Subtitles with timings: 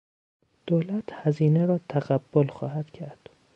[0.67, 3.29] دولت هزینه را تقبل خواهد کرد